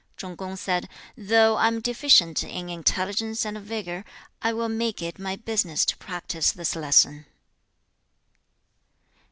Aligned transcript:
Chung 0.17 0.35
kung 0.35 0.55
said, 0.55 0.89
'Though 1.15 1.57
I 1.57 1.67
am 1.67 1.79
deficient 1.79 2.43
in 2.43 2.69
intelligence 2.69 3.45
and 3.45 3.55
vigour, 3.59 4.03
I 4.41 4.51
will 4.51 4.67
make 4.67 4.99
it 4.99 5.19
my 5.19 5.35
business 5.35 5.85
to 5.85 5.97
practise 5.97 6.51
this 6.51 6.75
lesson.' 6.75 7.27